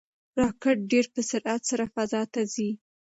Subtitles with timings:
[0.41, 2.69] راکټ ډېر په سرعت سره فضا ته ځي.